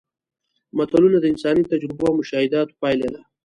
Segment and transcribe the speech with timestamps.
[0.77, 3.21] متلونه د انساني تجربو او مشاهداتو پایله ده